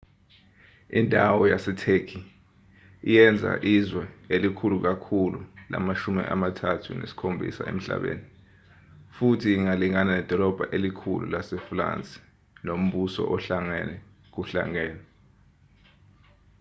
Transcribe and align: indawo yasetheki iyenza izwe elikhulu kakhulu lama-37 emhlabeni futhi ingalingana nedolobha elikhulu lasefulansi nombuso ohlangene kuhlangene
indawo 0.99 1.43
yasetheki 1.53 2.17
iyenza 3.09 3.51
izwe 3.75 4.03
elikhulu 4.35 4.75
kakhulu 4.87 5.39
lama-37 5.71 6.93
emhlabeni 7.71 8.25
futhi 9.15 9.47
ingalingana 9.57 10.11
nedolobha 10.17 10.65
elikhulu 10.75 11.25
lasefulansi 11.33 12.17
nombuso 12.65 13.21
ohlangene 13.35 13.95
kuhlangene 14.33 15.01